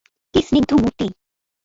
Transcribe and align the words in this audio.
কী 0.33 0.39
স্নিগ্ধ 0.47 0.71
মূর্তি! 0.81 1.07